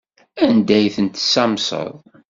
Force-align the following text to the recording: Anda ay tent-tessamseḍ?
Anda 0.47 0.73
ay 0.77 0.87
tent-tessamseḍ? 0.95 1.91